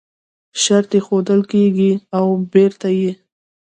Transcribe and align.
شرط 0.61 0.91
ایښودل 0.97 1.41
کېږي 1.51 1.91
او 2.17 2.25
پرته 2.51 2.89
یې 2.99 3.11